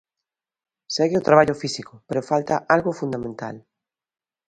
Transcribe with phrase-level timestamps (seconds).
[0.95, 3.55] Segue o traballo físico, pero falta algo fundamental.